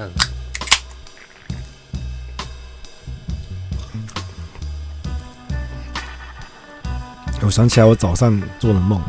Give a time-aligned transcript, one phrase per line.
[0.00, 0.10] 干。
[7.42, 9.02] 我想起来，我早上做了梦。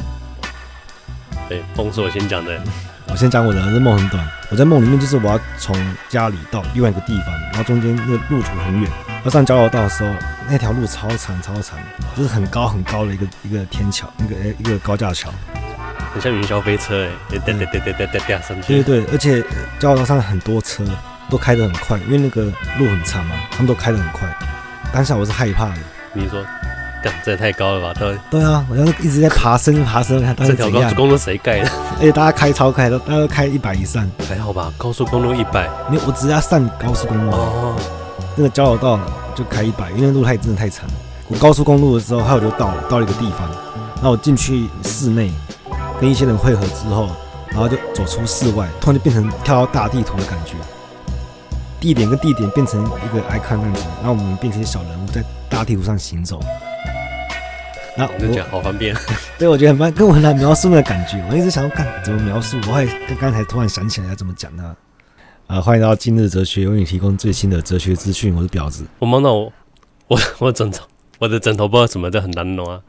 [1.48, 2.60] 对，梦是我先讲的。
[3.08, 4.26] 我先讲我的，这梦很短。
[4.50, 5.76] 我在梦里面就是我要从
[6.10, 8.92] 家里到另外一个地方，然后中间那个路途很远。
[9.24, 10.10] 要上交流道的时候，
[10.50, 11.78] 那条路超长超长，
[12.16, 15.30] 就是很高很高的一个一个天桥，一个一个高架桥，
[16.14, 18.68] 很像云霄飞车哎，对对对对对对上去。
[18.68, 19.44] 对对对，而且
[19.80, 20.84] 交流道上很多车
[21.30, 22.44] 都开得很快，因为那个
[22.78, 24.28] 路很长嘛，他们都开得很快。
[24.94, 25.78] 当下我是害怕的。
[26.14, 26.44] 你说。
[27.26, 28.00] 这也太高了吧？
[28.00, 31.68] 对对啊，我就是一直在爬升，爬升，看这条高速公路谁盖的？
[31.98, 34.72] 而 且大家开超快，的大家都开一百以上，还好吧？
[34.78, 37.76] 高速公路一百，没有，我只要上高速公路哦。
[38.36, 39.00] 那个交流道
[39.34, 40.86] 就开一百，因为路太真的太长。
[41.28, 43.50] 我高速公路的时候，还有就到了到了一个地方，
[43.96, 45.32] 然后我进去室内，
[46.02, 47.12] 跟一些人汇合之后，
[47.50, 50.56] 然后就走出室外，突然就变成跳到大地图的感觉，
[51.80, 56.40] 地点跟地点变成一个 icon 那样子，然后我们变成小人物在大地图上行走。
[57.96, 58.96] 那我讲好方便，
[59.38, 61.24] 对，我觉得很方，跟我很难描述那个感觉。
[61.30, 62.84] 我一直想要看怎么描述，我还
[63.20, 64.76] 刚才突然想起来要怎么讲呢？
[65.46, 68.34] 啊，欢迎到今日哲学，为你提供最新的哲学资讯。
[68.34, 69.54] 我是婊子，我梦到我，
[70.08, 70.84] 我我枕头，
[71.20, 72.82] 我的枕头不知道怎么的很难弄啊。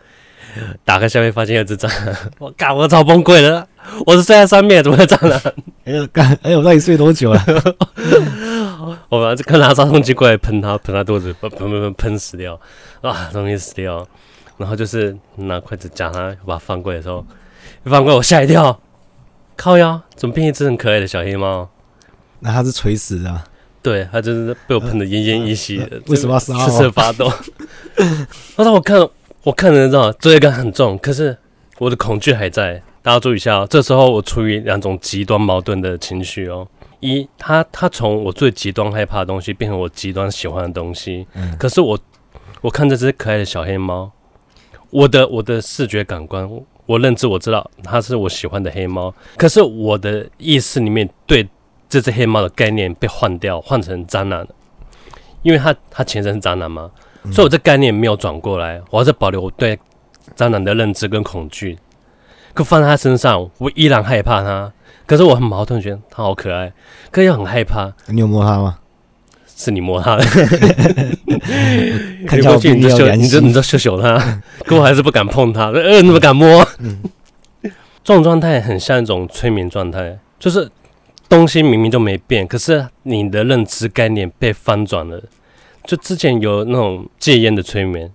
[0.84, 3.66] 打开下面发现有只蟑螂， 我靠，我超崩溃了。
[4.06, 5.40] 我是睡在上面，怎么会蟑螂？
[5.84, 7.44] 哎呦，干，哎呦，我到底睡多久了？
[9.08, 12.58] 我把这个拿杀虫剂过来喷它，喷它肚子，喷喷喷喷死掉，
[13.00, 14.06] 啊，终于死掉。
[14.58, 17.24] 然后就是拿筷子夹它，把它放过来的时候，
[17.84, 18.78] 一放过来我吓一跳，
[19.56, 21.68] 靠呀，怎么变一只很可爱的小黑猫？
[22.40, 23.44] 那它是垂死的、啊，
[23.82, 26.54] 对，它就是被我喷的奄奄一息的、呃呃，为什么要杀？
[26.66, 27.32] 瑟瑟发抖。
[28.56, 28.96] 当时我看，
[29.44, 31.36] 我看人知道罪恶感很重，可是
[31.78, 32.80] 我的恐惧还在。
[33.02, 36.68] 大家注意一下哦，这时候我处于两种极端矛盾的情绪哦。
[37.00, 41.98] 一，他他从我最极端害怕的东西变成我极端喜欢的东西，嗯、可是我
[42.60, 44.12] 我看这只可爱的小黑猫。
[44.90, 46.48] 我的我的视觉感官，
[46.86, 51.48] 我认知我知道它是我喜欢的黑猫，可是我的意识里面对
[51.88, 54.48] 这只黑猫的概念被换掉，换成渣男了，
[55.42, 56.88] 因为它它前身是渣男嘛，
[57.24, 59.78] 嗯、所以我这概念没有转过来，我还是保留我对
[60.36, 61.78] 蟑螂的认知跟恐惧，
[62.54, 64.72] 可放在他身上，我依然害怕他，
[65.06, 66.72] 可是我很矛盾，觉得他好可爱，
[67.10, 67.92] 可又很害怕。
[68.06, 68.78] 你有摸他吗？
[69.54, 70.24] 是你摸他的，
[72.26, 76.66] 看过去你就秀，你就你就秀秀他，可我还是不敢碰他，呃，你怎么敢摸。
[78.02, 80.68] 这种状态很像一种催眠状态，就是
[81.28, 85.22] 东西明明就没变，可是你的认知概念被翻转了。
[85.84, 88.10] 就之前有那种戒烟的催眠，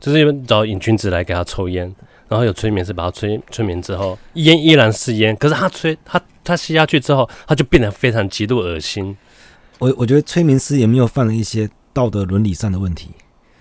[0.00, 1.94] 就是找瘾君子来给他抽烟，
[2.28, 9.16] 然后有催眠师把他催催眠之后，烟依然是烟，可是他吹他他吸下去之后，他就变得非常极度恶心。
[9.78, 13.10] 我我觉得催眠师也没有犯了一些道德伦理上的问题，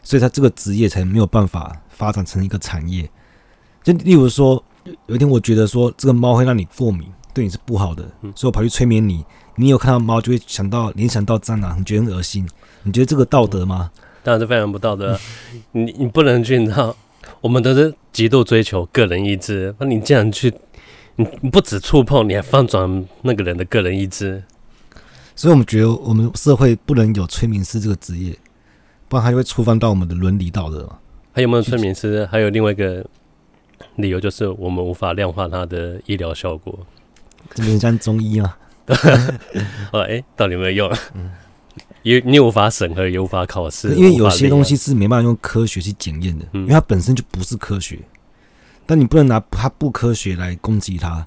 [0.03, 3.09] 所以他这个职业才没有办法发展成一个产业。
[3.83, 4.63] 就例如说，
[5.07, 8.03] 有一天我觉得说这个猫会让你过敏，对你是不好的，
[8.35, 9.25] 所以我跑去催眠你。
[9.55, 12.47] 你有看到猫就会想到联想到蟑螂，你觉得很恶心？
[12.83, 13.91] 你觉得这个道德吗？
[14.23, 15.19] 当然是非常不道德。
[15.73, 16.95] 你你不能去，你知道，
[17.41, 19.73] 我们都是极度追求个人意志。
[19.79, 20.53] 那你这样去，
[21.15, 24.43] 你你不止触碰，你还翻转那个人的个人意志。
[25.35, 28.35] 所以我们觉得，我们社会不能有催眠师这个职业，
[29.07, 30.97] 不然他就会触犯到我们的伦理道德嘛。
[31.33, 32.25] 还有没有催眠师？
[32.29, 33.03] 还有另外一个
[33.95, 36.77] 理由，就是我们无法量化它的医疗效果。
[37.55, 38.57] 这边像中医啊？
[39.91, 40.91] 哦，哎，到底有没有用？
[41.15, 41.31] 嗯，
[42.03, 47.99] 也你无法审核，也无法考试，因为有些东西是没办法用科学去检验的，因为它本身就不是科学。
[48.85, 51.23] 但你不能拿它不科学来攻击它，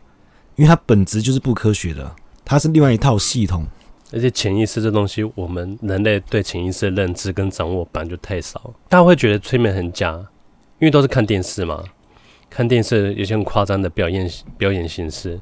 [0.57, 2.15] 因为它本质就是不科学的，
[2.45, 3.67] 它是另外一套系统。
[4.13, 8.75] 而且潜意识这东西，我们人类对潜意识的认知跟掌握本来就太少。
[8.89, 10.13] 大家会觉得催眠很假，
[10.79, 11.83] 因为都是看电视嘛，
[12.51, 15.41] 看电视有些很夸张的表演表演形式，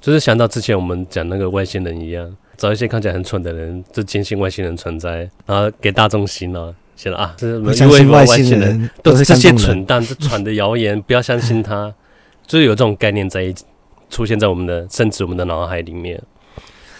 [0.00, 11.92] 就是想到之前我们讲那个外星人一样，找一些看起来很蠢的人，就坚信外星人存在，然后给大众洗脑，写了啊，这是因为外星人都是这些蠢蛋，这传的谣言，不要相信他，
[12.46, 13.52] 就是有这种概念在
[14.10, 16.22] 出现在我们的甚至我们的脑海里面。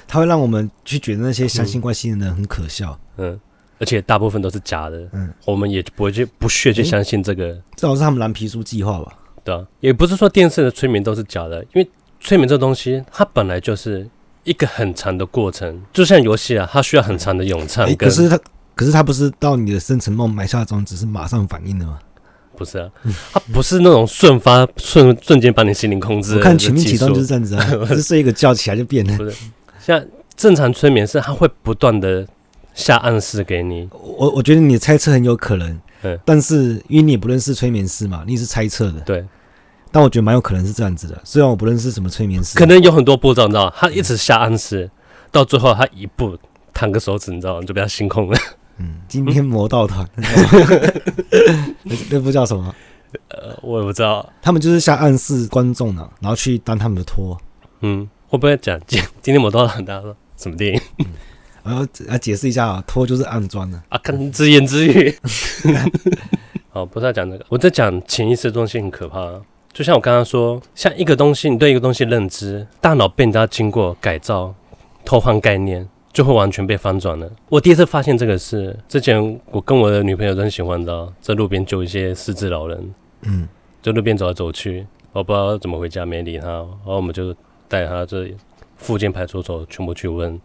[0.09, 3.41] 它会让我们去觉得那些相信外星人的人很可笑，嗯，
[3.79, 9.15] 而且大部分都是假的，嗯，我们也不会去不屑去相信这个，这好像是他们蓝皮书计划吧？
[9.43, 11.91] 对啊，也不是说电视的催眠都是假的，因为
[12.21, 14.07] 催眠这东西它本来就是
[14.44, 17.93] 一个很长的过程，就像游戏啊，它需要很长的咏唱。
[17.97, 18.39] 可是它，
[18.75, 21.99] 可是它不是到你的深层梦埋下的种子是马上反应的吗？
[22.56, 22.91] 不是啊，
[23.33, 26.37] 它不是那种瞬发瞬瞬间把你心灵控制。
[26.37, 29.17] 我看全面启动就是这样子啊， 是睡一个觉起来就变了。
[29.17, 29.35] 不是。
[29.81, 30.05] 像
[30.37, 32.27] 正常催眠是他会不断的
[32.75, 33.89] 下暗示给你。
[33.93, 39.25] 我我觉得你的猜测很有可能，嗯，但是因为你也不认识催眠师嘛，你是猜测的，对。
[39.93, 43.73] 但我觉得蛮有可能是这样子的，虽然我不认识什么催眠师，可能有很多步骤，你知道？
[43.77, 44.91] 他一直下暗示，
[45.31, 46.39] 到最后他一步
[46.73, 47.67] 弹个手指，你知道你？
[47.67, 48.39] 就被他心控了。
[48.79, 50.09] 嗯，今天魔道团，
[52.11, 52.75] 那部叫什么？
[53.29, 54.27] 呃，我也不知道。
[54.41, 57.39] 他们就是下暗示观众呢，然后去当他们的托。
[57.81, 59.85] 嗯，会不会讲今今天魔道团？
[59.85, 60.81] 大家说什么电影？
[61.62, 65.15] 然后来解释一下啊，托就是暗装的啊，看自言自语。
[66.71, 69.31] 好， 不是要讲这个，我在讲潜意识的东西很可怕。
[69.73, 74.55] 就像我刚刚说，像一个东西，你对一个东西认知，大脑被人家经过改造、
[75.03, 77.31] 偷换概念，就会完全被翻转了。
[77.49, 83.49] 我第一次发现这个是之前我跟我的女朋友都很喜欢的，在路边救一些失智老人，嗯，
[83.81, 87.35] 在路边走来走去，我不知道怎么回家，没理他，然后我们就
[87.67, 88.31] 带他这
[88.77, 90.39] 附近派出所全部去问，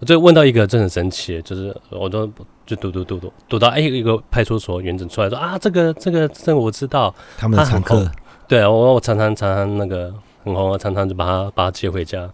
[0.00, 2.26] 我就问到一个真的很神奇，就是我都
[2.66, 8.10] 就嘟嘟嘟嘟嘟到哎一个派出所员警出来说啊，这个这个这个我知道，他们的常客。
[8.50, 10.12] 对啊，我我常常常常那个
[10.44, 12.28] 很红啊，常常就把他把他接回家，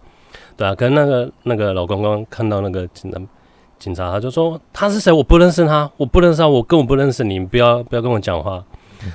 [0.57, 0.75] 对啊。
[0.75, 3.21] 可是那个那个老公公看到那个警察，
[3.79, 5.13] 警察他就说他是谁？
[5.13, 8.65] 我不认识他，我不认识他，我根本不认识你，不要不要跟我讲话。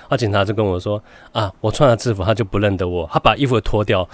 [0.10, 1.02] 啊，警察就跟我说
[1.32, 4.08] 啊，我穿了制服，他就不认得我，他把衣服脱掉。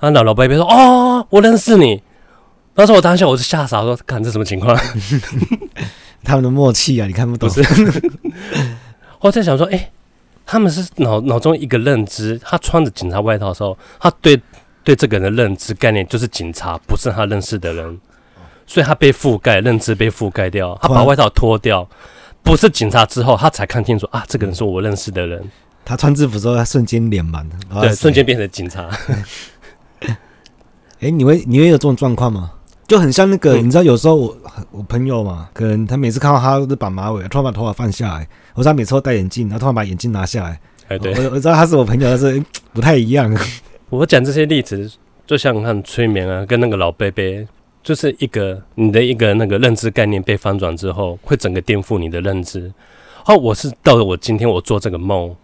[0.00, 2.02] 啊，老老伯伯说哦，我认识你。
[2.74, 4.76] 当时我当下我是吓傻，我说看这什么情况？
[6.24, 7.48] 他们的默契啊，你看不懂。
[7.48, 7.62] 不是
[9.22, 9.92] 我在想说，哎、欸。
[10.52, 14.38] 他们是脑脑中一个认知，他穿着警察外套的时候，他对
[14.84, 17.98] 对这个人的认知概念就是警察，不是他认识的人，
[18.66, 20.78] 所以他被覆盖，认知被覆盖掉。
[20.82, 21.88] 他把外套脱掉，
[22.42, 25.42] 不是警察之后，他才看清楚啊，这个人是我认识的人。
[25.86, 27.46] 他穿制服之后，他瞬间脸盲，
[27.80, 28.90] 对，瞬间变成警察。
[30.00, 30.16] 哎、
[31.00, 32.52] 欸，你会你会有这种状况吗？
[32.86, 34.36] 就很像那个，嗯、你知道，有时候我
[34.70, 40.60] 我朋友嘛，可能他每次看到他都是绑马尾，突然把头发放下来，或者他每次都戴眼镜，然后突然把眼镜拿下来。
[40.88, 43.34] 哎，对，我我知道他是我朋友，但是不太一样。
[43.88, 44.90] 我讲这些例子，
[45.26, 47.22] 就像看催眠啊，跟那个老伯伯，
[47.82, 52.70] 就是一个你的一个那个认知概念被翻转之后，会整个颠覆你的认知。
[53.24, 55.34] 哦，我是到了我今天我做这个梦，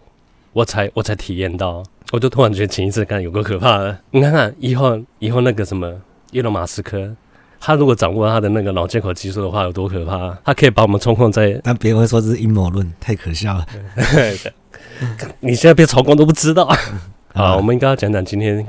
[0.53, 1.81] 我才我才体验到，
[2.11, 3.97] 我就突然觉得前一次看有够可怕的。
[4.11, 5.99] 你看看以后以后那个什么
[6.31, 7.15] 伊隆马斯克。
[7.59, 10.37] 他如果掌握他的那个脑接口技术的话，有多可怕？
[10.45, 11.59] 他可以把我们操控在……
[11.63, 13.67] 但别人会说这是阴谋论，太可笑了。
[15.41, 16.65] 你现在被操控都不知道。
[17.35, 18.65] 好，我们应该要讲讲今天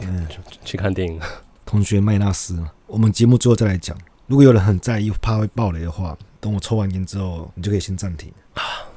[0.64, 1.18] 去看电影。
[1.64, 3.96] 同学麦纳斯，我们节目最后再来讲。
[4.26, 8.32] 如果有人很在意，怕会爆雷的话，等我抽完烟之后，你就可以先暂停。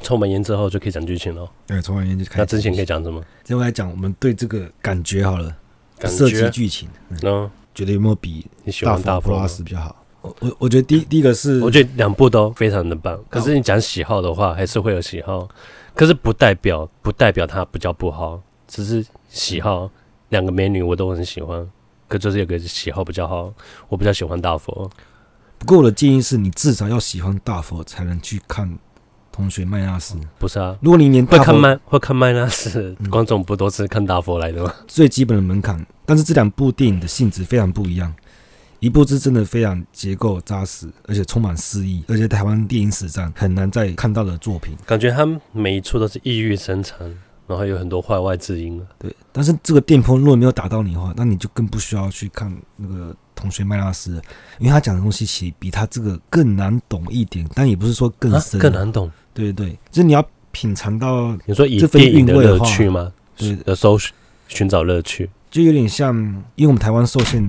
[0.01, 1.49] 抽完烟之后就可以讲剧情了。
[1.65, 2.39] 对，抽完烟就开始。
[2.39, 3.21] 那之前可以讲什么？
[3.43, 5.55] 接下来讲我们对这个感觉好了，
[6.01, 6.89] 设计剧情。
[7.09, 7.49] 嗯。
[7.73, 9.95] 觉得有没有比你喜欢大佛普拉斯比较好？
[10.21, 13.19] 我我我觉得第第一个是，我觉得两部都非常的棒。
[13.29, 15.47] 可是你讲喜好的话，还是会有喜好，
[15.93, 19.89] 可是不代表不代表它比较不好，只是喜好。
[20.29, 21.69] 两个美女我都很喜欢，
[22.07, 23.53] 可就是有个喜好比较好，
[23.89, 24.89] 我比较喜欢大佛。
[25.59, 28.79] 不过我的建议是你至少要喜欢大佛才能去看。
[29.33, 30.77] 同学麦纳斯不是啊？
[30.79, 34.71] 如果你连会看麦会看麦纳斯，观众不都是看大佛来的吗？
[34.87, 38.13] 最基本的门槛，但是这两部电影的性质非常不一样。
[38.79, 44.75] 一部是真的非常结构扎实，而且充满诗意，而且台湾电影史上很难再看到的作品。
[44.85, 46.99] 感觉他们每一处都是意欲深长，
[47.47, 48.79] 然后有很多坏外之音。
[48.99, 54.21] 对，但是这个电波如果没有打到你的话，那你就更不需要去看那个同学麦纳斯，
[54.59, 59.09] 因为他讲的东西其实比他这个更难懂一点，但也不是说更深，更难懂。
[59.33, 63.11] 对对对，就是你要品尝到你说以电影的乐趣吗？
[63.35, 63.97] 对，有时候
[64.47, 66.15] 寻找乐趣，就有点像，
[66.55, 67.43] 因为我们台湾受限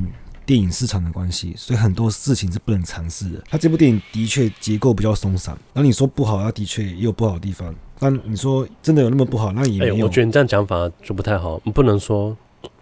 [0.47, 3.43] 电影市场的关系，所以很多事情是不能尝试的。
[3.51, 7.75] 他这部电影的确结构比较松散，然后你说不好，它的确也有不好的地方。
[7.99, 9.97] 但你说真的有那么不好，那也没有。
[9.97, 12.35] 哎，我觉得你这样讲法就不太好，你不能说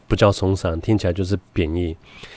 [0.07, 1.97] 不叫松散，听起来就是贬义。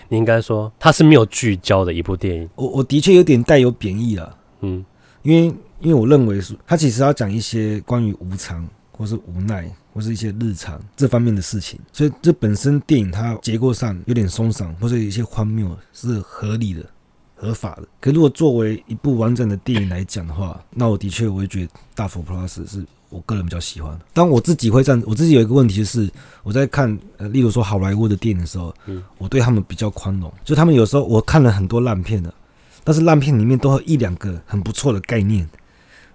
[0.10, 2.50] 你应该说它是没有聚焦的一部电影。
[2.56, 4.84] 我我的确有点带有贬义了，嗯，
[5.22, 5.54] 因为。
[5.80, 16.84] 因为我认为是，他其实要讲一些关于无常，或是无奈，或是一些日常这方面的事情，所以这本身电影它结构上有点松散，或者有一些荒谬是合理的、
[17.36, 17.84] 合法的。
[18.00, 23.98] 可如果作为一部完整的电影来讲的话，那我的确我会觉得《大佛普拉斯》是我个人比较喜欢。
[24.14, 26.10] 当我自己会这样，我自己有一个问题就是，
[26.44, 32.34] 我在看呃，例如说好莱坞的电影的时候，嗯，我对他们比较宽容，就他们有时候我看了很多烂片的，
[32.84, 35.48] 但是烂片里面都有一两个很不错的概念。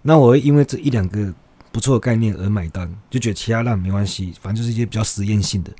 [0.02, 1.33] 那我会因为这一两个
[1.73, 5.71] 不错的概念而买单，就觉得其他烂没关系，反正就是一些比较实验性的。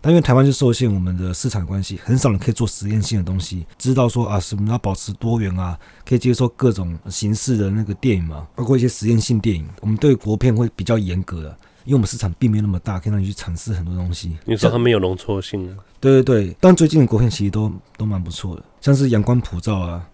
[0.00, 11.48] 但因为台湾就受限我们的市场关系，很少人可以做实验性的东西，知道说啊什么要保持多元啊，可以接受各种形式的那个电影嘛，包括一些实验性电影，我们对国片会比较严格的，
[11.84, 14.36] 因为我们市场并没有那么大，可以让你去尝试很多东西。
[14.44, 15.76] 你说它没有容错性啊？
[15.98, 20.08] 对对对，但最近的国片其实都都蛮不错的，像是《阳光普照》啊。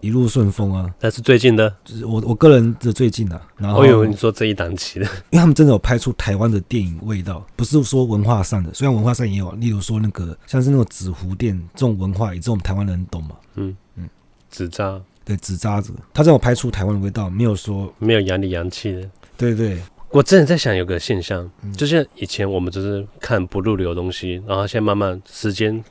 [0.00, 0.88] 一路顺风啊！
[0.98, 3.40] 但是最近的，就是我我个人的最近、啊。
[3.56, 13.30] 然后我以为你说这一档期的， 因为他们真的有拍出台湾的电影味道，不是说文化上的，虽然文化上也有，例如说那个像是那种纸糊店这种文化，也只有我们台湾人懂嘛。
[13.56, 14.08] 嗯嗯，
[14.50, 19.00] 纸扎，对纸扎子，他真的有拍出台湾的味道，没有说没有洋里洋气的。
[19.36, 19.78] 对，对对，
[20.10, 25.82] 我真的在想有个现象，就是以前我们只是看不入流的东西，然后现在慢慢时间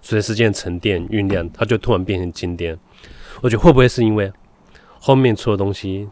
[0.00, 2.78] 随着时间沉淀酝酿，它就突然变成经典。
[3.40, 4.32] 我觉得会不会是因为
[4.98, 6.08] 后面出的东西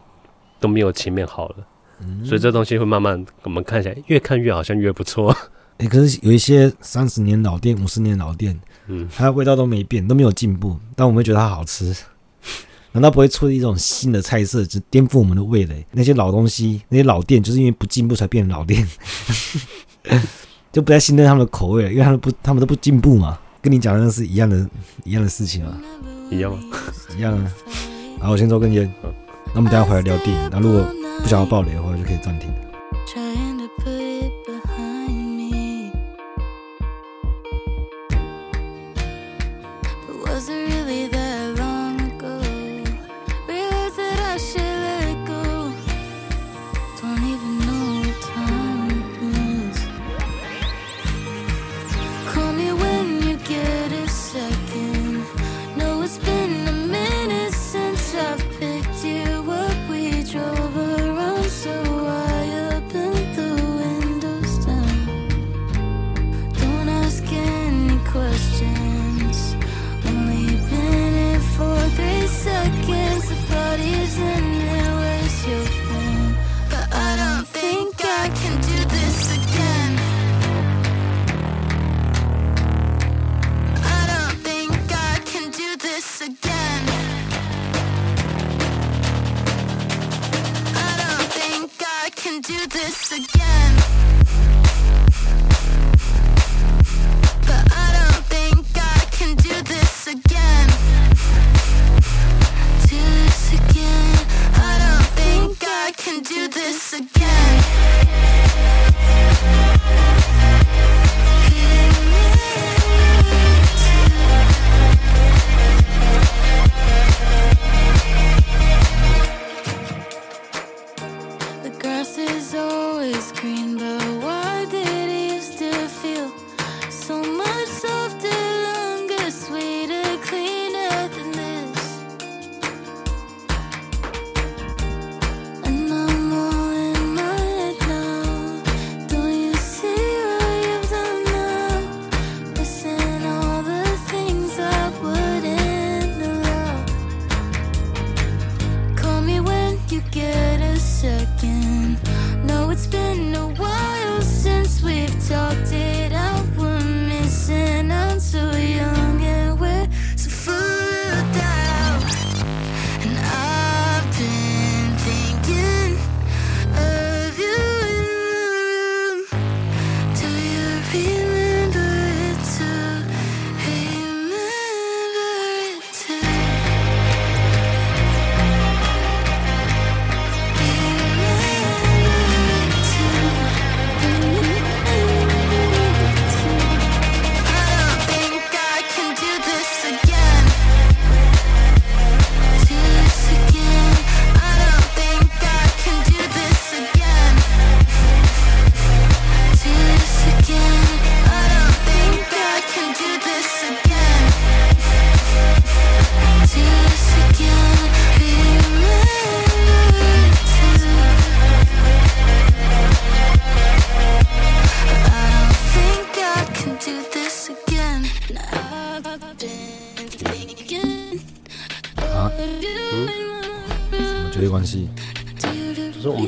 [0.59, 1.55] 都没有前面好了，
[1.99, 5.31] 嗯、所以这东西会慢慢我们看起来越看越好像越不错。
[5.77, 11.93] 哎、欸，可是有一些三十年老店、五十年老店，嗯，它的味道都没变，都没有进步，但我们会觉得它好吃。
[12.93, 15.85] 难道不会出一种新的菜色，就颠覆我们的味蕾？
[15.91, 18.87] 那些老东西、那些老店，就是因为不进步才变老店，
[20.71, 23.37] 就不再信任他们的口味了，因为他们不，他们都不进步嘛。
[23.61, 24.65] 跟你讲的是一样的，
[25.03, 25.77] 一样的事情啊。
[26.29, 26.59] 一样吗？
[27.15, 27.51] 一样啊。
[28.21, 28.91] 好，我先抽根烟。
[29.47, 30.49] 那我们等下回来聊电影。
[30.51, 30.85] 那如果
[31.21, 32.49] 不想要爆雷的话，就可以暂停。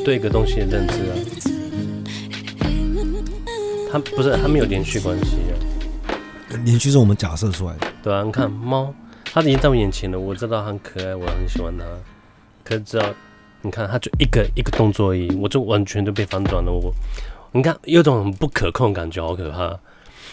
[0.08, 1.12] 对一个东西的认知啊，
[3.92, 5.52] 它不是，它没有连续关系啊。
[6.64, 7.88] 连续是我们假设出来的。
[8.02, 8.94] 对啊，你看猫，
[9.26, 11.84] 它已经在我眼前了，我知道它很可爱，我很喜欢它。
[12.64, 13.04] 可是只要
[13.64, 16.72] 你看，它就一个一个动作而已，我就完全就被反转了。
[16.72, 16.90] 我，
[17.52, 19.78] 你看有种很不可控的感觉，好可怕。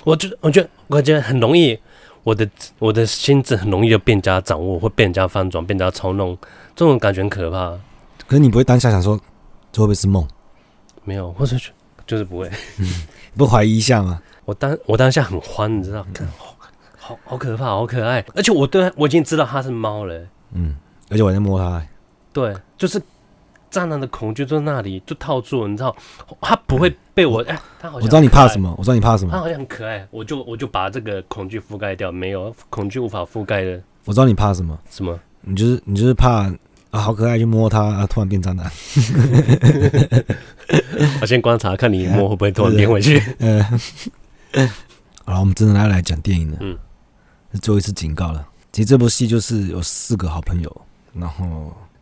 [0.05, 1.77] 我就，我觉得，我觉得很容易，
[2.23, 6.39] 我的我的心智很容易就被人家掌握，会被人家翻转，被人家操弄，
[6.77, 7.77] 这种感觉很可怕。
[8.29, 9.21] 可是你不会当下想说，
[9.75, 10.27] 这会不会是梦？
[11.03, 11.57] 没有，或者
[12.07, 12.87] 就是不会，嗯，
[13.37, 14.23] 不怀疑一下吗？
[14.45, 16.57] 我当我当下很欢，你知道，看，好
[16.97, 20.77] 好好可怕，好可爱，而且我对我已经知道它是猫了，嗯，
[21.11, 21.85] 而且我在摸它，
[22.33, 23.03] 对，就是。
[23.71, 25.93] 蟑螂的恐惧就在那里，就套住了，你知道，
[26.41, 33.83] 它不会被我哎，它好像我知道你怕什么，我知道你怕什么，它好像很可爱，我就我就把这个恐惧覆盖掉，没有恐惧无法覆盖的。
[34.05, 35.19] 我知道你怕什么，什么？
[35.41, 36.49] 你就是你就是怕
[36.95, 38.71] 啊，好可爱，去摸它啊，突然变蟑螂。
[41.21, 43.21] 我先观察，看你摸会不会突然变回去。
[43.41, 43.61] 嗯，
[45.27, 46.59] 好了，我们真的来来讲电影了。
[46.61, 46.79] 嗯，
[47.53, 48.47] 是最后一次警告了。
[48.71, 50.81] 其实这部戏就是有四个好朋友，
[51.13, 51.45] 然后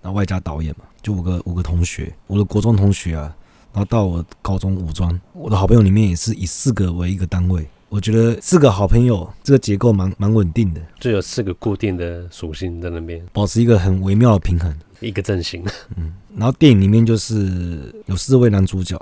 [0.02, 0.84] 然后外加导演嘛。
[1.00, 3.34] 就五个五个同学，我的国中同学啊，
[3.72, 7.66] 然后到我高中五专，我的好朋友里面也是以四个为一个单位。
[7.92, 15.62] 我觉得四个好朋友这个结构蛮蛮稳定的，就有四个固定的属性在那边，保持一个很微妙的平衡，一个阵型。
[15.96, 18.98] 嗯，然后电影里面就是有四位男主角，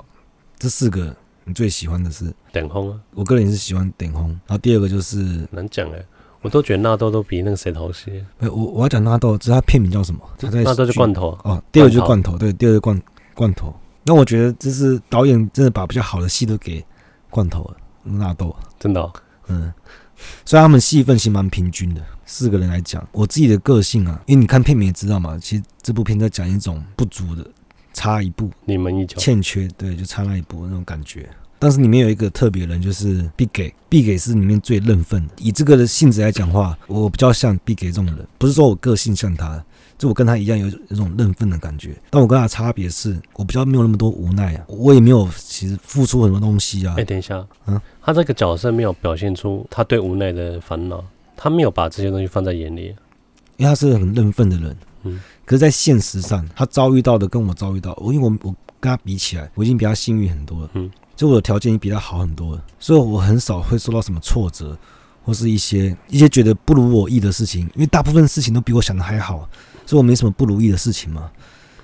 [0.59, 2.33] 这四个你最喜欢的是？
[2.51, 4.27] 点轰啊，我个人也是喜欢点轰。
[4.45, 6.05] 然后第二个就是难讲哎。
[6.41, 8.25] 我都觉得纳豆都比那个谁好些。
[8.39, 10.19] 我我要讲纳豆，知道他片名叫什么？
[10.41, 11.63] 纳豆就罐头哦。
[11.71, 13.01] 第二个就是罐头，对，第二个罐
[13.35, 13.73] 罐头。
[14.03, 16.83] 那我觉得这是导演真的把比较好的戏都给
[17.29, 19.13] 罐头了，纳豆真的、哦。
[19.47, 19.73] 嗯，
[20.45, 27.45] 所以他们戏份其实蛮平均的，四个人来讲，我自己的个性啊，因为你看片名也知道嘛，其实这部片在讲一种不足的，
[27.93, 31.29] 差一步，你们一脚欠缺，对，就差那一步那种感觉。
[31.61, 33.71] 但是里面有一个特别人，就是毕给。
[33.87, 35.23] 毕给是里面最认份。
[35.37, 39.63] 以这个的性质来讲话，我比较像毕给这种人，不是说我个性像他，
[39.95, 41.95] 就我跟他一样有有种认份的感觉。
[42.09, 46.95] 但我跟他的差别是，我比较没有那么多无奈啊，我也没有其实付出很多东西啊。
[46.97, 51.03] 哎，等一下，嗯，他这个角色没有表现出他对无奈的烦恼，
[51.37, 52.95] 他没有把这些东西放在眼里，
[53.57, 54.75] 因为他是很认份的人。
[55.03, 60.69] 嗯，可是，在现实上，他遭遇到的跟我遭遇到，我因为我我跟他比起来，我已经比他幸运很多了。
[60.73, 60.89] 嗯。
[61.21, 64.75] 就我的条件也比他好很多，所以我很少会受到什么挫折，
[65.23, 69.47] 或是一些一些觉得不如我意的事情，因为大部分事情都比我想的还好，
[69.85, 71.29] 所以我没什么不如意的事情嘛。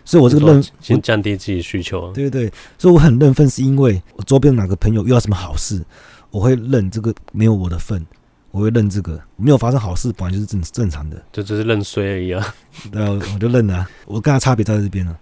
[0.03, 5.85] 所以我这个认先降低自己需求，对对对，所以我很认份，是因为我周边哪个朋友遇到什么好事，
[6.31, 8.03] 我会认这个没有我的份，
[8.49, 12.43] 我会认这个没有发生好事，本来就是正正常的，就只是认衰而已啊。
[12.91, 15.15] 对啊，我就认了啊，我跟他差别在这边了，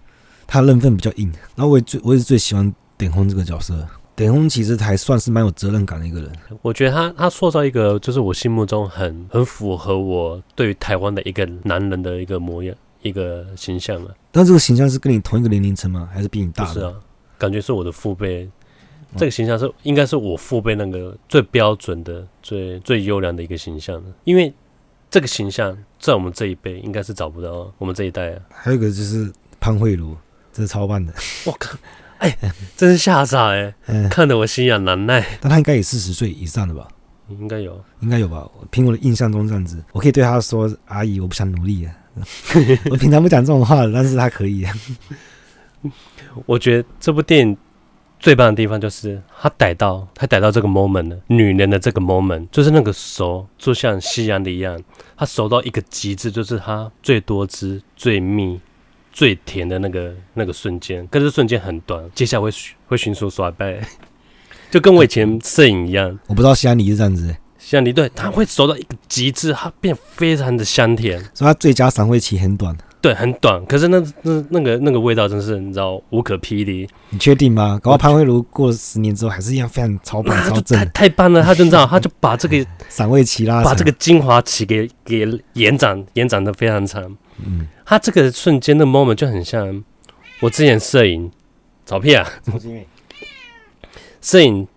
[0.48, 3.86] 他认份比较硬，然后我也最我也是最喜欢点空这个角色。
[4.16, 14.16] 点轰其实还算是蛮有责任感的一个人，我觉得他他塑造一个就是我心目中很很符合我对于台湾的一个男人的一个模样一个形象啊。
[14.32, 16.10] 但这个形象是跟你同一个年龄层吗？
[16.14, 16.66] 还是比你大？
[16.66, 16.94] 是啊，
[17.38, 18.50] 感觉是我的父辈。
[19.18, 24.04] 这个形象是应该是我父辈那个最标准的、最最优良的一个形象。
[24.26, 24.54] 因为
[25.10, 28.42] 这个形象在我们这一辈应该是找不到，我们这一代啊。
[28.50, 30.16] 还有一个就是潘慧茹，
[30.52, 31.14] 这是超棒的。
[31.46, 31.78] 我靠！
[32.20, 33.74] 哎、欸，真是吓傻哎！
[33.88, 35.26] 嗯、看得我心痒难耐。
[35.42, 36.88] 但他应该也四十岁以上了吧？
[37.28, 38.48] 应该有，应该有吧？
[38.70, 41.92] 凭我的印象中这样子，我可以对他说：“阿姨，我不想努力啊。
[42.90, 44.74] ”我平常不讲这种话的，但是他可以啊。
[46.46, 47.58] 我觉得这部电影
[48.20, 54.82] 最棒的地方就是他逮到，他逮到这个 moment 了，女人的这个 moment，就是那个熟，就像夕阳的一样，
[55.18, 58.60] 他熟到一个极致，就是他最多汁、最密。
[59.16, 62.52] 最甜的那个那个瞬间，可是瞬间很短，接下来会
[62.86, 63.80] 会迅速衰败，
[64.70, 66.20] 就跟我以前摄影一样。
[66.28, 72.78] 我不知道西安梨是这样子，西安梨对，它会熟到一个极致，它变非常的香甜，所以它最佳赏味期很短。
[73.00, 76.90] 对，很短，可是那那那个那个味道真是你知道无可匹敌。
[77.12, 77.80] 你确定吗？
[77.82, 81.42] 搞到潘慧茹过了十年之后还是一样非常超棒超正，太太棒了！
[81.42, 87.16] 他就知道， 他就把这个赏味期拉，把这个精华期给给延展延展的非常长。
[87.44, 89.84] 嗯，他这个瞬间的 moment 就很像
[90.42, 91.32] 我之前摄影
[91.86, 92.30] 照片啊，
[94.22, 94.68] 摄影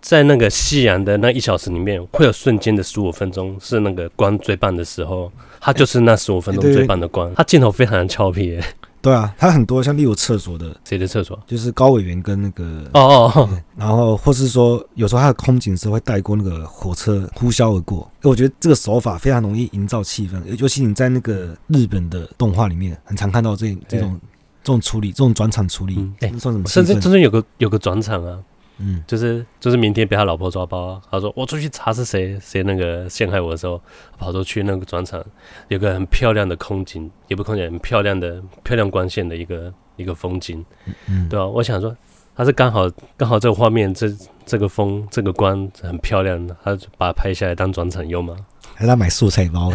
[0.00, 8.58] 在那个夕阳的那一小时里面，会有瞬间的十五分钟是那个光最棒的时候，他就是那十五分钟最棒的光，他镜头非常的俏皮。
[9.04, 11.38] 对啊，他很多像例如厕所的，谁的厕所？
[11.46, 12.64] 就是高委员跟那个
[12.94, 24.18] 哦哦哦，然后或是说有时候他的空警车会带过那个火车呼啸而过，我觉得这个手法非常容易营造气氛，尤其你在那个日本的动画里面很常看到这这种
[24.62, 26.66] 这种处理，这种转场处理，哎、嗯，算什么？
[26.66, 28.38] 甚至甚至有个有个转场啊。
[28.78, 33.80] 嗯，就是就是明天被他老婆抓包，他说我出去查是谁谁那个陷害我的时候，
[34.18, 35.24] 跑出去那个转场，
[35.68, 40.64] 有个很漂亮的空景，也不空景，很漂亮的漂亮光线的一个一个风景，
[41.06, 41.46] 嗯，对吧？
[41.46, 41.96] 我想说，
[42.34, 44.12] 他是刚好刚好这个画面，这
[44.44, 48.36] 这个风这个光很漂亮，他就把它拍下来当转场用吗？
[48.74, 49.72] 还是他买素材包？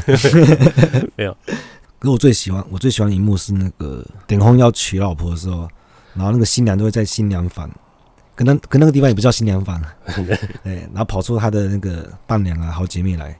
[1.15, 1.31] 没有。
[1.99, 5.67] 可是我最喜欢我最喜欢的一幕是那个点红要娶老婆的时候，
[6.13, 7.69] 然后那个新娘都会在新娘房，
[8.39, 9.83] 可能可那个地方也不叫新娘房，
[10.63, 13.37] 对，然后跑出他的那个伴娘啊好姐妹来，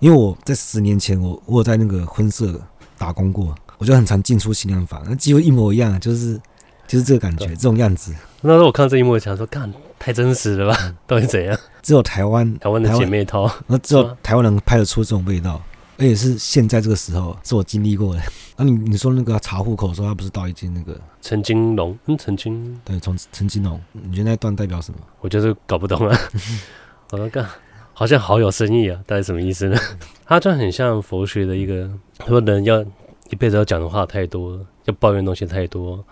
[0.00, 2.60] 因为我在十年前我我有在那个婚社
[2.98, 6.38] 打工过，我就很常进出新娘房，那几乎一模一样，就是
[6.86, 8.14] 就是这个感觉，这种样子。
[8.42, 10.78] 那时候我看到这一幕，我想说，干太真实了吧？
[10.84, 11.58] 嗯、 到底怎样？
[11.80, 15.58] 只有台湾台湾的姐妹淘，那只有台湾人拍得出这种味道。
[15.96, 18.20] 而且是现在这个时候，是我经历过的。
[18.56, 21.96] 那、 啊、你你说那个查户口的时候，他不是到一间那个陈金龙？
[22.06, 24.98] 嗯，陈金对，从陈金龙，你觉得那段代表什么？
[25.20, 26.18] 我就是搞不懂啊。
[27.10, 27.46] 我说干，
[27.92, 29.78] 好像好有深意啊，到底什么意思呢？
[30.26, 31.90] 他就很像佛学的一个，
[32.26, 32.84] 说人要
[33.30, 36.04] 一辈子要讲的话太多，要抱怨东西太多，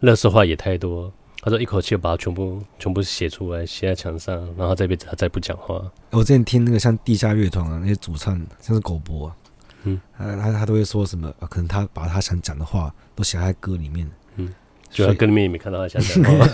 [0.00, 1.12] 乐色话也太多。
[1.42, 5.82] 他说一口气把它全部全部写出来，写在墙上，然后这辈子他再不讲话。
[6.10, 9.36] 我之前听那个像地下乐团啊，那些主唱像是狗博、啊，
[9.84, 11.46] 嗯，他他他都会说什么、啊？
[11.48, 14.52] 可能他把他想讲的话都写在歌里面，嗯，
[14.90, 16.46] 就在歌里面也没看到他想讲的话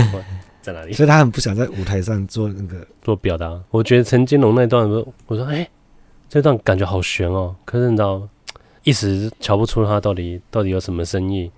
[0.62, 3.60] 在哪里，所以他很不想在舞台上做那个做表达。
[3.70, 4.88] 我觉得陈金龙那段，
[5.26, 5.70] 我说哎、欸，
[6.30, 8.26] 这段感觉好悬哦，可是你知道，
[8.82, 11.50] 一时瞧不出他到底到底有什么深意。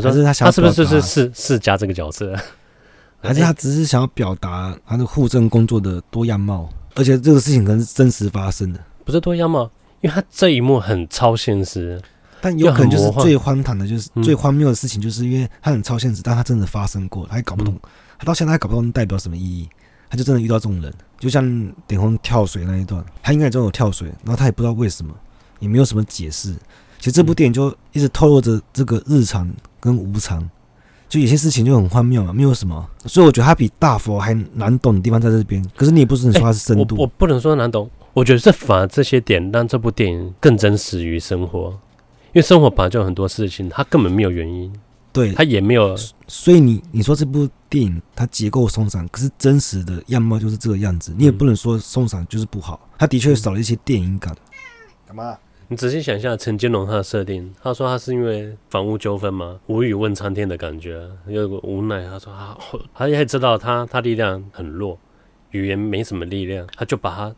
[0.00, 2.34] 他是他想，他是不是是是世家这个角色？
[3.20, 6.68] 还是他只是想要表达他的护政工作的多样貌？
[6.94, 12.02] 而且这个事情可能是真实发生的，不是多样貌，因为他这一幕很超现实，
[12.40, 17.78] 但有可能就是最荒唐的，就是最荒谬的事情，就是因为他很超现实，但他真的发生过，他还搞不懂，
[18.18, 19.68] 他到现在还搞不懂代表什么意义，
[20.10, 25.14] 他就真的遇到这种人，就像点红跳水那一段，他应该也真有跳水，然后他也不知道为什么，
[25.60, 26.52] 也没有什么解释。
[26.98, 29.48] 其实这部电影就一直透露着这个日常
[29.82, 30.48] 跟无常，
[31.08, 35.60] 就有些事情就很荒谬嘛，没有什么，所以我觉得它比大佛还难懂的地方在这边。
[35.76, 41.70] 可是你也不是说它是深度，欸、我，我不能说难懂，我觉得这反而这些点让这部电影更真实于生活，
[42.28, 44.72] 因为生活本来就有很多事情，它根本没有原因，
[45.12, 45.96] 对，它也没有，
[46.28, 54.32] 所以你你说这部电影它结构松散，可是真实的样貌就是这个样子，你也不能说松散就是不好，它的确少了一些电影感。
[55.06, 55.36] 干嘛？
[55.72, 62.04] 你仔细想一下陈金龙他的设定，他说他是因为房屋纠纷嘛，无语问苍天的感觉，有个无奈。
[62.04, 62.58] 他说他
[62.92, 64.98] 他也知道他他力量很弱，
[65.52, 67.34] 语言没什么力量，他就把他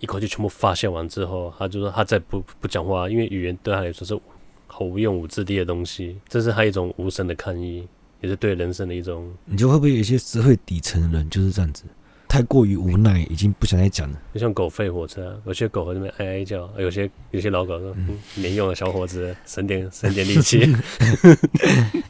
[0.00, 4.18] 一口气全部发泄完之后，他就说他再不不讲话，因为语言对他来说是
[4.66, 7.86] 毫无用武之地的东西，这是他一种无声的抗议，
[8.20, 9.32] 也是对人生的一种。
[9.44, 11.84] 你就会不会有一些社会底层的人就是这样子？
[12.28, 14.18] 太过于无奈，已经不想再讲了。
[14.34, 20.74] 就像狗吠火车，有些狗在那边哀哀叫，有些有些老狗说：“嗯，没用的小伙子，省点省点力 气。”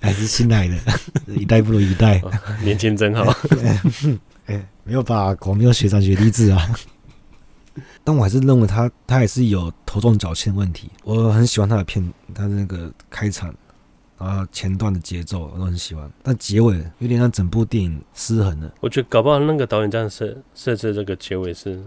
[0.01, 0.77] 还是新来的，
[1.35, 3.33] 一代不如一代，哦、年轻真好。
[4.47, 5.35] 哎，没有吧？
[5.35, 6.75] 狗没有学长学弟制啊。
[8.03, 10.89] 但我还是认为他他还是有头重脚轻的问题。
[11.05, 13.55] 我很喜欢他的片，他的那个开场。
[14.19, 18.73] 啊，前段的节奏我都很喜欢，但结尾有点让整部电影失衡了。
[18.81, 21.83] 我觉得搞不好那个导演这样设设置这个结尾是，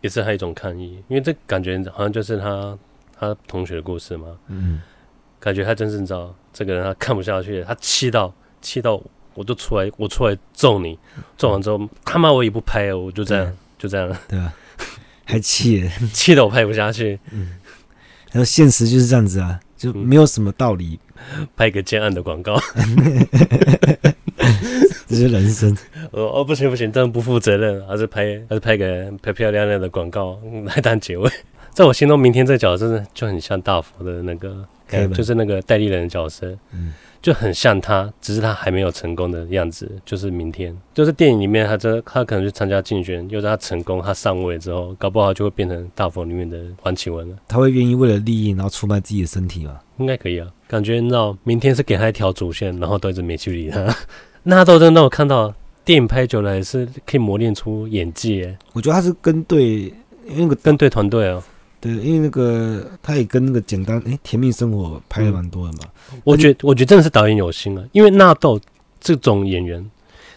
[0.00, 2.78] 也是他一种抗议，因为这感觉好像就是他
[3.18, 4.28] 他同学的故事嘛。
[4.48, 4.80] 嗯，
[5.38, 8.98] 感觉他真是知道这个人他看不下去，他气到气到
[9.34, 10.98] 我都出来我出来揍你，
[11.36, 14.52] 揍完之后他妈我也不拍了，我就这样就这样了，对吧？
[15.26, 17.20] 还气， 气得我拍不下去。
[17.32, 17.58] 嗯，
[18.32, 19.60] 然后现实就是这样子啊。
[19.76, 20.98] 就没有什么道理，
[21.56, 22.56] 拍个建案的广告，
[25.06, 25.76] 这是人生。
[26.12, 31.30] 哦哦，不行不行，这样不负责任，还是拍还是拍个漂漂亮亮的广告来当结尾。
[31.72, 34.66] 在我心中，明天这角色就很像大佛的那个，
[35.14, 36.56] 就是那个代理人的角色。
[36.72, 36.92] 嗯。
[37.20, 39.90] 就很像他，只是他还没有成功的样子。
[40.04, 47.36] 就是明天，就是电影里面他这他可能去参加竞选，又是他成功，他上位之后，搞不好就会变成大佛里面的黄启文了。
[47.48, 49.80] 他会愿意为了利益，然后出卖自己的身体吗？
[49.98, 50.48] 应该可以啊。
[50.68, 53.94] 感觉你知道，明天是给他一条主线，然后都一直没去理 他。
[54.42, 55.52] 那都真的让我看到，
[55.84, 58.58] 电影拍久了也是可以磨练出演技耶。
[58.72, 59.92] 我觉得他是跟对
[60.26, 61.42] 那个跟对团队啊。
[61.80, 65.90] 对，因为那个他也跟那个简单哎，甜蜜生活拍了蛮多的嘛。
[66.12, 67.84] 嗯、我觉得，我觉得真的是导演有心啊。
[67.92, 68.60] 因为纳豆
[68.98, 69.88] 这种演员，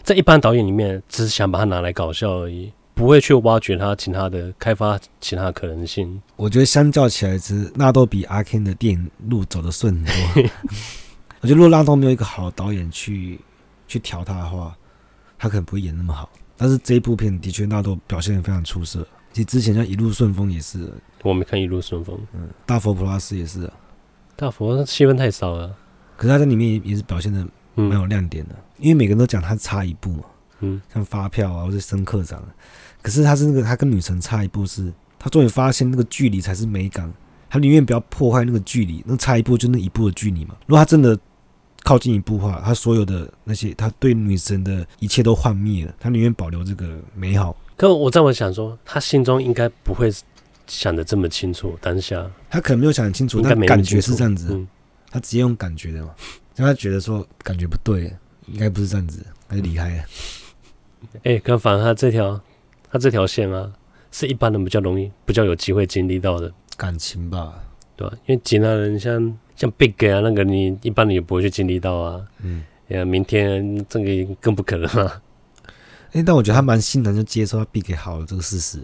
[0.02, 6.20] 在一般导演里面，只是想把他拿来搞笑而已，不会去挖掘他其他的、开发其他的可能性。
[6.36, 10.50] 我觉得相较起来，其实纳豆比阿 Ken 的电影路走得顺很多。
[11.40, 13.40] 我觉得如果纳豆没有一个好的导演去
[13.88, 14.76] 去调他的话，
[15.38, 16.28] 他可能不会演那么好。
[16.56, 19.06] 但是这一部片的确，纳豆表现的非常出色。
[19.32, 20.92] 其实之前像《一路顺风》也是。
[21.22, 23.70] 我没看《一路顺风》，嗯，大佛普拉斯也是，
[24.36, 25.76] 大佛戏份太少了，
[26.16, 30.24] 可是他在里面也是表现的蛮有亮点的，因为每个人都讲他差一步嘛，
[30.60, 32.42] 嗯，像发票啊或者升课长，
[33.02, 37.12] 可是他是那个他跟女神差一步是，他终于发现那个距离才是美感，
[37.50, 40.56] 他宁愿不要破坏那个距离，那差一步就那一步的距离嘛。
[40.66, 41.18] 如果他真的
[41.84, 47.54] 靠近一步的话，他所有的那些他对女神的一切都幻灭了，他宁愿保留这个美好。
[47.80, 50.12] 可我在我想说，他心中应该不会
[50.66, 54.68] 想的这么清楚，当下他可能没有想得清楚，但感觉是这样子，嗯、
[55.10, 56.14] 他直接用感觉的嘛。
[56.56, 58.14] 让他觉得说感觉不对，
[58.48, 60.04] 应该不是这样子，他就离开了。
[61.22, 62.38] 哎、欸，可反而他这条
[62.92, 63.72] 他这条线啊，
[64.12, 67.64] 是一般人比较容易、比较有机会经历到的感情吧，
[67.96, 68.14] 对吧？
[68.26, 72.20] 因为其他人像像 Big 啊，那个你一般人也不会去经历到啊。
[72.42, 75.22] 嗯，呀，明天这个更不可能啊。
[76.12, 78.80] 哎、欸，但我觉得他蛮欣然就接受他 Big 好了这个事实。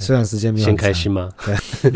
[0.00, 1.28] 虽然时间没有，先开心吗？
[1.44, 1.92] 对，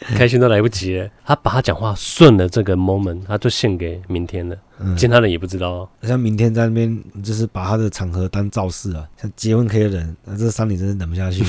[0.16, 1.06] 开心都来不及了。
[1.26, 4.56] 他把他讲话顺了这个 moment，他就献给明天了。
[4.78, 5.88] 嗯，其他人也不知道、哦。
[6.02, 9.06] 像明天在那边，就是把他的场合当造势啊。
[9.20, 11.44] 像结婚可以忍，那这丧礼真是忍不下去。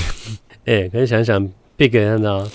[0.66, 2.46] 哎、欸，可以想想，Big 看到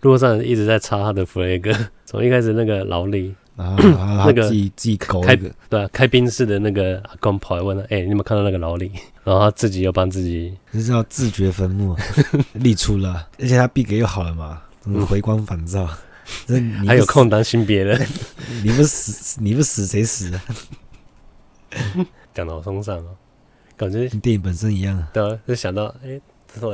[0.00, 1.72] 路上一直在插他的 flag，
[2.04, 3.32] 从一开始那个劳力。
[3.82, 5.50] 然后那个自己自己搞开对
[5.82, 8.92] 啊，开宾士的那个阿公跑来问他：“哎、欸，你有没有看到那个老李？”
[9.24, 11.96] 然后他自己又帮自己，这叫自掘坟墓，
[12.54, 14.62] 立出了，而且他 Big 又好了嘛，
[15.08, 15.88] 回光返照。
[16.48, 18.06] 嗯、还有空当心别人，
[18.62, 20.44] 你不死你不死谁死啊？
[22.34, 23.16] 讲到松散哦，
[23.76, 25.08] 感觉跟电影本身一样啊。
[25.12, 26.20] 对啊，就想到哎，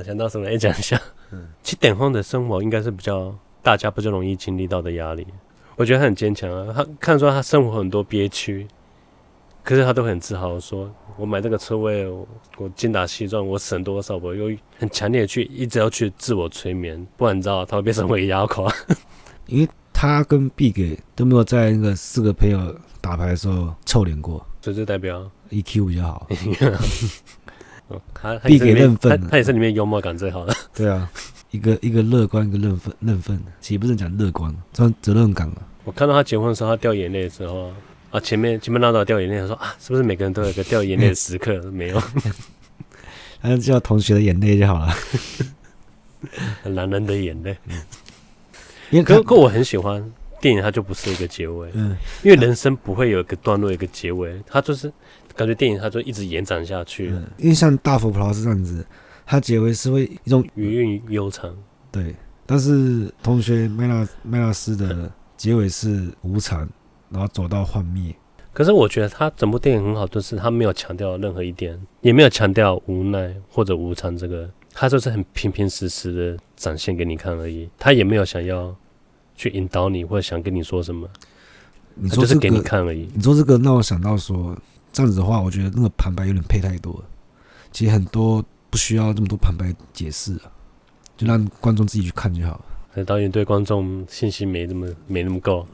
[0.04, 0.46] 想到什么？
[0.48, 5.24] 哎，讲一下，嗯，其实顶峰的生活应该是比较大家比较容易经历到的压力。
[5.76, 8.66] 我觉得他很坚强啊，他看出来他生活很多憋屈，
[9.62, 12.26] 可是他都很自豪说：“我买这个车位，我，
[12.58, 14.16] 我精打细算，我省多少？
[14.18, 18.72] 我又很强烈的去一直要去自我催眠，不然你知道他会变成尾压垮。
[19.46, 26.28] ”因为他跟 Big 都没有在那个四个朋友打牌的时候臭脸过，所以这代表 EQ 比较好。
[28.14, 30.54] 他，他也是里面幽默感最好的。
[30.72, 31.10] 对啊。
[31.54, 35.62] 一个一个乐观，一个认分认分，其实不是讲乐观，这样责任感啊。
[35.84, 37.72] 我看到他结婚的时候，他掉眼泪的时候
[38.10, 41.62] 啊，前面前面闹到掉眼泪，他说啊，是不是每个人都有一个掉眼泪的时刻？
[41.70, 42.02] 没有，
[43.40, 44.92] 那叫同学的眼泪就好了。
[46.64, 47.56] 男人的眼泪。
[48.90, 50.04] 因为可可我很喜欢
[50.40, 54.92] 电影，它就不是一个结尾，嗯，因为人生不会有一个段落一个结尾，它就是
[55.36, 57.10] 感觉电影它就一直延展下去。
[57.10, 58.84] 嗯，因为像大佛普拉斯这样子。
[59.26, 61.54] 它结尾是会一种余韵悠长，
[61.90, 62.14] 对。
[62.46, 66.68] 但是同学麦纳麦纳斯的结尾是无常，
[67.08, 68.14] 然后走到幻灭。
[68.52, 77.66] 可是我觉得他整部电影很好，就是他没有强调任何一点，也没有强调无奈或者无常这个，他就是很平平实实的展现给你看而已。
[77.78, 78.76] 他也没有想要
[79.34, 81.08] 去引导你或者想跟你说什么，
[81.94, 83.08] 你说、这个、就是给你看而已。
[83.14, 84.54] 你说这个让我想到说，
[84.92, 87.04] 这样子的话，我觉得那个旁白有点配太多了。
[87.72, 88.44] 其实很多。
[88.74, 90.50] 不需要这么多旁白解释啊，
[91.16, 92.64] 就让观众自己去看就好了。
[92.94, 95.64] 那导演对观众信心没那么没那么够，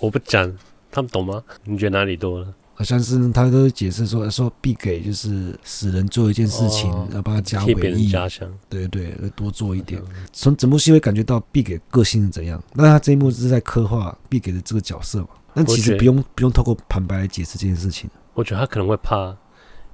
[0.00, 0.52] 我不讲，
[0.90, 1.40] 他们懂吗？
[1.62, 2.52] 你觉得哪里多了？
[2.74, 10.02] 好像是他都解释说说必给就是死人做一件事情，哦、要帮他加回忆，加强，对对，多做一点。
[10.32, 15.28] 从整部戏会感觉到必给个性是怎样，那他这一幕是在刻画必给的这个角色嘛？
[15.54, 18.10] 但其实不用不用透过旁白来解释这件事情。
[18.34, 19.36] 我觉得他可能会怕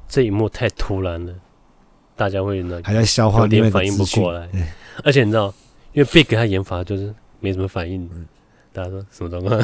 [0.09, 1.35] 这一幕太突然了。
[2.17, 4.49] 大家会呢，还在消化，有点反应不过来。
[5.05, 5.53] 而且你知道，
[5.93, 8.09] 因为 Big 他研发就是没什么反应。
[8.73, 9.59] 大家说什么状况？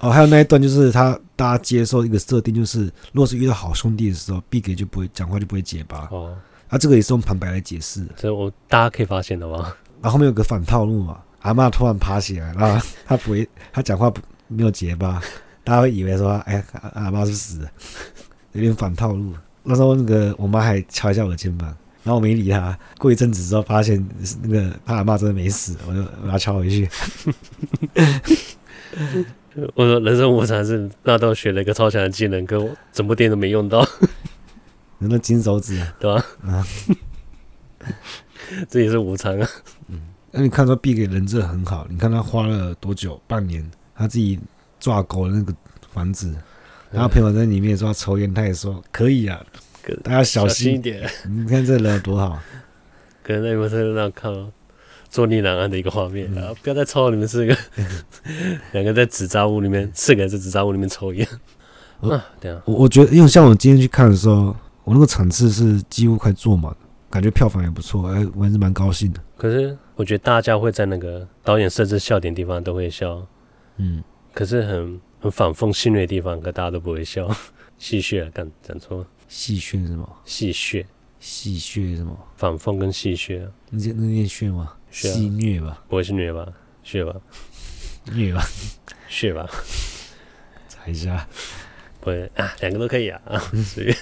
[0.00, 6.06] 哦，还有那一段就是他大家接受一个设定，就是如果是遇到好兄弟的时候，Big 就不会讲话，就不会结巴。
[6.10, 6.36] 哦，
[6.68, 8.06] 他这个也是用旁白来解释。
[8.18, 9.74] 所以我大家可以发现的吗？
[10.02, 14.12] 然后后面有个反套路嘛，阿妈突然爬起来，然后 他不会，他讲话
[14.46, 15.22] 没有结巴，
[15.64, 17.70] 大家会以为说，哎，阿妈是死了，
[18.52, 19.32] 有点反套路。
[19.62, 21.74] 那时候那个我妈还敲一下我的肩膀。
[22.02, 24.04] 然后我没理他，过一阵子之后发现
[24.42, 26.88] 那个他阿嬷真的没死，我就把他敲回去。
[29.74, 33.86] 我说人生无常是纳豆学了一个超强的技能，可我整部电影都没用到。
[34.98, 36.24] 那金手指对吧？
[36.42, 36.66] 啊，
[38.68, 39.48] 这也是无常啊。
[39.88, 43.20] 嗯，那你看说 Big 给人质很好，你看他花了多久？
[43.26, 44.38] 半年，他自己
[44.78, 45.54] 抓狗的那个
[45.92, 46.34] 房子，
[46.90, 49.44] 然后朋友在里面说要抽烟，他也说可以啊。
[50.02, 51.08] 大家小心，一点。
[51.28, 52.38] 你看这人多好，
[53.22, 54.50] 可能在我身上看到
[55.08, 56.32] 坐立难安的一个画面。
[56.34, 57.56] 然后不要再抽了，你们四个，
[58.72, 61.26] 两个在纸扎屋里面，四个人在纸扎屋里面抽烟。
[62.00, 62.62] 啊，对啊。
[62.64, 66.74] 我我觉得，因为像我今天去看的时候，我那个场次是几乎快坐满，
[67.10, 69.20] 感觉票房也不错，哎，我还是蛮高兴的。
[69.36, 73.26] 可是我觉得大家会在那个导演设置笑点地方都会笑，
[73.76, 74.02] 嗯。
[74.32, 77.28] 可是很很反讽戏谑的地方，可大家都不会笑。
[77.78, 79.04] 戏谑，刚讲错。
[79.30, 80.16] 戏谑是什么？
[80.24, 80.84] 戏谑，
[81.20, 82.18] 戏谑什么？
[82.36, 83.48] 反讽跟戏谑。
[83.70, 84.74] 那那念谑吗？
[84.90, 85.84] 戏谑吧？
[85.88, 86.52] 不会是虐吧？
[86.84, 87.14] 谑吧？
[88.12, 88.44] 虐吧？
[89.08, 89.48] 谑吧？
[90.66, 91.28] 猜一下。
[92.00, 93.20] 不会啊，两个都可以啊，
[93.64, 93.96] 随便。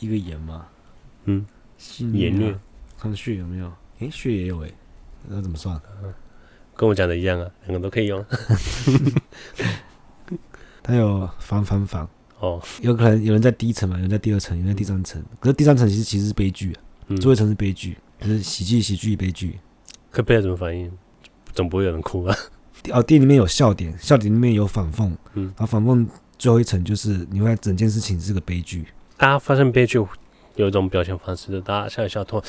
[0.00, 0.66] 一个言吗？
[1.24, 1.46] 嗯，
[2.12, 2.54] 言虐。
[2.98, 3.72] 看血有没有？
[4.00, 4.74] 诶，血也有诶。
[5.28, 5.80] 那怎么算？
[6.76, 8.22] 跟我讲的一样啊，两个都可以用。
[10.82, 12.06] 他有反反反
[12.42, 15.22] 哦，有可能有人在第一层嘛，有人在第二层，有人在第三层。
[15.38, 19.60] 可是第三层其实其实是悲剧啊，最后一层是悲剧，就是喜剧喜剧悲剧。
[20.10, 20.90] 可被他怎么反应？
[21.54, 22.36] 总不会有人哭啊？
[22.90, 26.04] 哦，电影里面有笑点，笑点里面有反讽，嗯，然后反讽
[26.36, 28.86] 最后一层就是你会整件事情是个悲剧。
[29.16, 30.04] 大家发生悲剧
[30.56, 32.42] 有一种表现方式就，大家笑一笑，突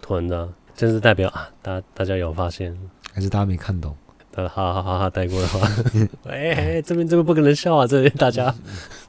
[0.00, 2.74] 突然的，真是代表啊，大家大家有发现，
[3.12, 3.94] 还是大家没看懂？
[4.34, 5.68] 哈哈哈哈带过的话，
[6.28, 7.86] 哎，这边这边不可能笑啊！
[7.86, 8.54] 这边大家，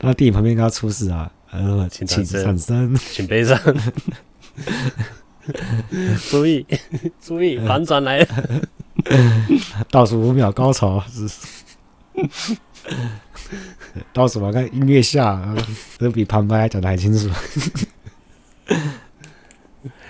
[0.01, 3.59] 那电影旁边跟他出事啊，呃，请请产生，请悲伤，
[6.29, 6.65] 注意
[7.21, 8.27] 注意，反转来了，
[9.89, 11.03] 倒数五秒高潮，
[14.13, 15.55] 倒数吧，看音乐下，
[15.97, 17.29] 这比旁白讲的还清楚。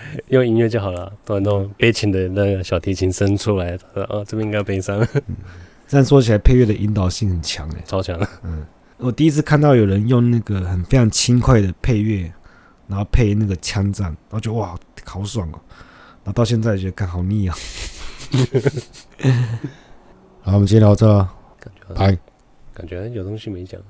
[0.28, 4.98] 用音乐就好了，把那种悲情的那个小提琴声出来，哦，这边应该悲伤。
[5.26, 5.36] 嗯，
[5.86, 8.18] 这样说起来，配乐的引导性很强诶，超强。
[8.42, 8.64] 嗯，
[8.98, 12.32] 我第一次看到有人用那个很非常轻快的配乐，
[12.88, 15.60] 然后配那个枪战，然后就哇，好爽哦。
[16.24, 17.54] 然后到现在觉得看好腻啊。
[20.42, 21.28] 好，我们今天聊到这，
[21.94, 22.18] 拜。
[22.74, 23.80] 感觉有东西没讲。